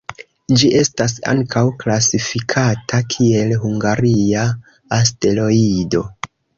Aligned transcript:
Ĝi 0.61 0.69
estas 0.79 1.13
ankaŭ 1.33 1.63
klasifikata 1.83 3.03
kiel 3.15 3.55
hungaria 3.69 4.51
asteroido. 5.03 6.09